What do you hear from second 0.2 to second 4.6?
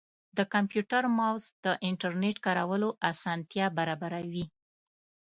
د کمپیوټر ماؤس د انټرنیټ کارولو اسانتیا برابروي.